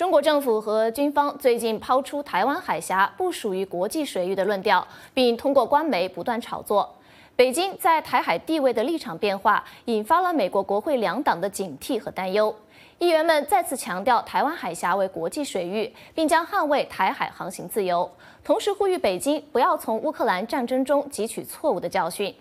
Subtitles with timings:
[0.00, 6.90] 中国政府和军方最近抛出台湾海峡不属于国际水域的论调，并通过官媒不断炒作。
[7.36, 12.54] 北京在台海地位的立场变化，引发了美国国会两党的警惕和担忧。
[12.98, 18.10] 议员们再次强调台湾海峡为国际水域，并将捍卫台海航行自由，
[18.42, 22.34] 同时呼吁北京不要从乌克兰战争中汲取错误的教训。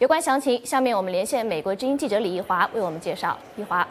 [0.00, 3.38] 有关详情，下面我们连线美国之音记者李一华为我们介绍。
[3.54, 3.86] 一华，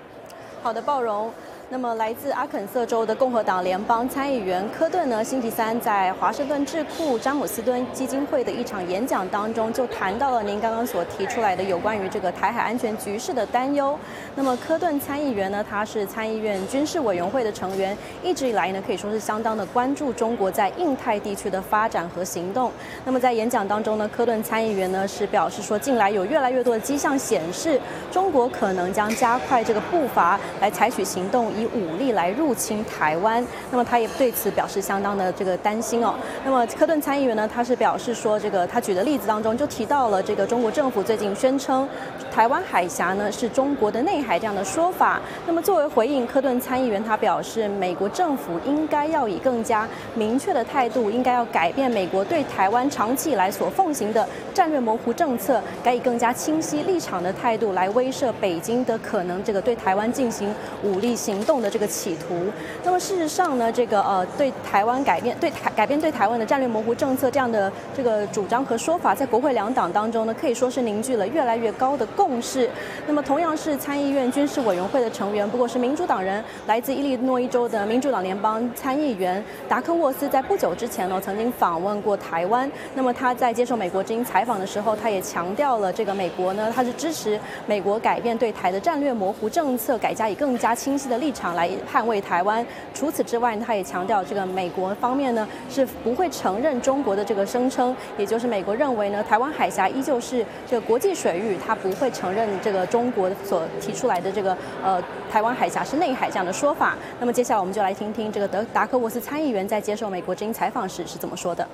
[0.61, 1.31] 好的，鲍荣。
[1.73, 13.97] 那么，来自阿肯色州的共和党联邦参议员科顿呢，星期三在华盛顿智库詹姆斯敦基金会的一场演讲当中，就谈到了您刚刚所提出来的有关于这个台海安全局势的担忧。
[14.35, 22.71] 那么，科顿参议员呢，他是参议院军事委员会的成员，一直以来呢，可以说是相当的关注中国在印太地区的发展和行动。
[23.03, 27.81] 那么，在演讲当中呢，科顿参议员呢是表示说，近来有越来越多的迹象显示，
[28.11, 31.51] 中国可能将加快这个步伐来采取行动。
[31.65, 36.13] 武力来入侵台湾，那么他也对此表示相当的这个担心哦。
[36.45, 41.87] 那么科顿参议员呢，他是表示说，这个他举的例子当中就提到了这个中国政府最近宣称
[42.31, 45.19] 台湾海峡呢是中国的内海这样的说法。
[45.45, 61.52] 那么作为回应，科顿参议员他表示，美国政府应该要以更加明确的态度，应该要改变美国对台湾长期以来所奉行的战略模糊政策，该以更加清晰立场的态度来威慑北京的可能这个对台湾进行武力行动。
[61.61, 62.35] 的这个企图，
[62.83, 72.69] 那么事实上呢，这个呃对台湾改变对台改变对台湾的战略模糊政策这样的这个主张和说法，在国会两党当中呢，可以说是凝聚了越来越高的共识。
[73.07, 82.71] 那么同样是参议院军事委员会的成员，不过是民主党人，来自伊利诺伊州的民主党联邦参议员达克沃斯，在不久之前呢，曾经访问过台湾。
[82.95, 91.53] 那么他在接受美国之音采访的时候，他也强调了这个美国呢，他是支持美国改变对台的战略模糊政策，改加以更加清晰的立场。
[91.53, 92.65] 来捍卫台湾。
[92.95, 104.99] 除此之外，他也强调，这个美国方面呢是不会承认中国的这个声称，也就是美国认为呢，台湾海峡依旧是这个国际水域，他不会承认这个中国所提出来的这个呃
[105.31, 106.95] 台湾海峡是内海这样的说法。
[107.19, 111.67] 那么接下来我们就来听听这个德达克沃斯参议员在接受美国之音采访时是怎么说的。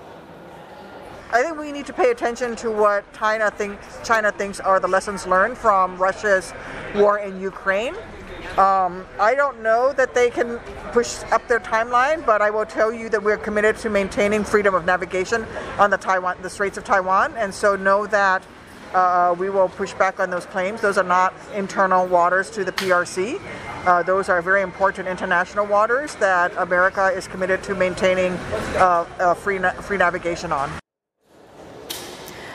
[1.31, 4.87] I think we need to pay attention to what China thinks China thinks are the
[4.87, 6.53] lessons learned from Russia's
[6.95, 7.93] war in Ukraine.
[8.59, 10.59] Um, I don't know that they can
[10.91, 14.75] push up their timeline, but I will tell you that we're committed to maintaining freedom
[14.75, 15.45] of navigation
[15.77, 18.43] on the Taiwan, the Straits of Taiwan, and so know that
[18.93, 20.81] uh, we will push back on those claims.
[20.81, 23.39] Those are not internal waters to the PRC.
[23.85, 28.33] Uh, those are very important international waters that America is committed to maintaining
[28.75, 30.69] uh, free, na free navigation on.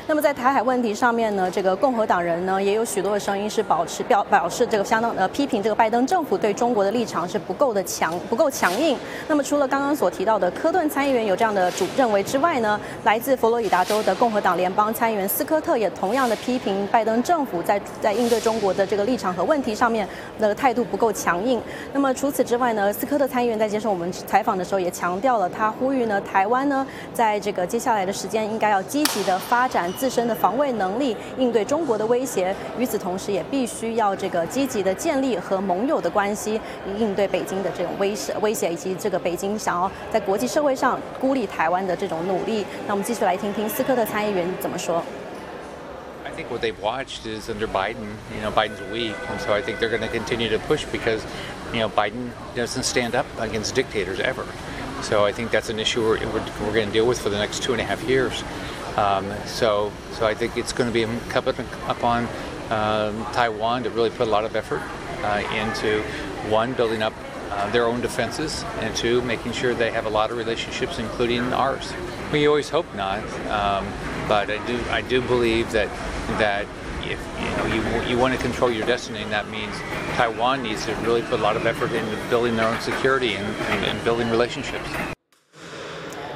[0.06, 8.98] 那么在台海问题上面呢，这个共和党人呢也有许多的声音是保持表表示这个相当呃批评这个拜登政府对中国的立场是不够的强不够强硬。
[9.26, 20.06] 那么除了刚刚所提到的科顿参议员有这样的主认为之外呢，来自佛罗里达州的共和党联邦参议员斯科特也同样的批评拜登政府在在应对中国的这个立场和问题上面
[20.38, 21.59] 的态度不够强硬。
[21.94, 29.91] 那么除此之外呢，斯科特参议员在接受我们采访的时候也强调了，他呼吁呢台湾呢在这个接下来的时间应该要积极的发展。
[29.97, 32.55] 自身的防卫能力，应对中国的威胁。
[32.78, 36.60] 与此同时，也必须要这个积极的建立和盟友的关系，
[36.99, 42.65] 应对北京的这种威慑、威胁，以及这个北京想要在国际社会上孤立台湾的这种努力。
[42.87, 45.03] 那我们继续来听听斯科特参议员怎么说。
[46.25, 49.78] I think what they've watched is under Biden, you know, Biden's weak, and so I think
[49.78, 51.22] they're going to continue to push because,
[51.72, 54.44] you know, Biden doesn't stand up against dictators ever.
[55.03, 57.38] So I think that's an issue we're, we're, we're going to deal with for the
[57.38, 58.43] next two and a half years.
[58.97, 62.28] Um, so, so I think it's going to be incumbent upon
[62.71, 64.82] um, Taiwan to really put a lot of effort
[65.22, 66.03] uh, into
[66.49, 67.12] one, building up
[67.50, 71.53] uh, their own defenses, and two, making sure they have a lot of relationships, including
[71.53, 71.93] ours.
[72.33, 73.87] We always hope not, um,
[74.28, 75.88] but I do, I do believe that
[76.38, 76.66] that
[77.03, 79.75] if you know you, you want to control your destiny, and that means
[80.16, 83.47] Taiwan needs to really put a lot of effort into building their own security and,
[83.47, 84.89] and, and building relationships.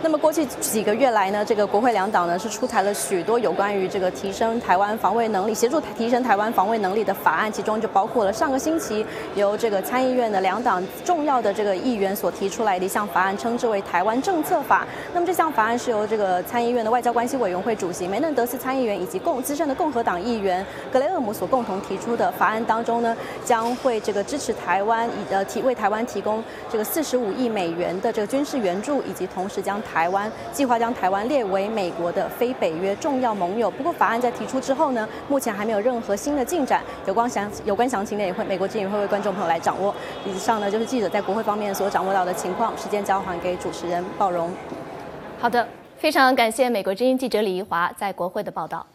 [0.00, 9.04] 那么过去几个月来呢，这个国会两党呢是出台了许多有关于这个提升台湾防卫能力、协助提升台湾防卫能力的法案，其中就包括了上个星期
[9.34, 14.86] 由这个参议院的两党重要的这个议员所提出来的一项法案，称之为台湾政策法。
[15.12, 33.70] 那么这项法案是由这个参议院的外交关系委员会主席梅嫩德斯参议员以及共资深的共和党议员格雷厄姆所共同提出的法案当中呢，将会这个支持台湾以呃提为台湾提供这个四十五亿美元的这个军事援助，以及同时将台湾，计划将台湾列为美国的非北约重要盟友。
[33.70, 36.82] 不过法案在提出之后呢，目前还没有任何新的进展。
[37.06, 39.94] 有关详有关详情呢，也会美国之音会为观众朋友来掌握。
[40.24, 42.76] 以上呢就是记者在国会方面所掌握到的情况。
[42.76, 44.50] 时间交还给主持人鲍荣。
[45.40, 48.86] 好的，非常感谢美国之音记者李怡华在国会的报道。